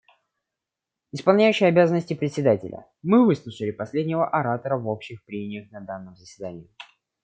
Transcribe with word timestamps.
Исполняющий 1.11 1.65
обязанности 1.67 2.15
Председателя: 2.15 2.87
Мы 3.03 3.23
выслушали 3.23 3.69
последнего 3.69 4.27
оратора 4.27 4.79
в 4.79 4.87
общих 4.87 5.23
прениях 5.25 5.69
на 5.69 5.81
данном 5.81 6.15
заседании. 6.15 6.71